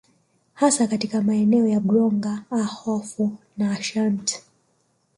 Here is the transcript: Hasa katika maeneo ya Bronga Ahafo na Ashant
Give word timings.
Hasa 0.53 0.87
katika 0.87 1.21
maeneo 1.21 1.67
ya 1.67 1.79
Bronga 1.79 2.43
Ahafo 2.51 3.31
na 3.57 3.71
Ashant 3.71 4.43